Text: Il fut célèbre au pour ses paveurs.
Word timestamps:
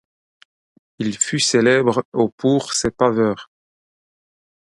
Il 0.97 1.15
fut 1.15 1.37
célèbre 1.39 2.03
au 2.13 2.27
pour 2.29 2.73
ses 2.73 2.89
paveurs. 2.89 3.51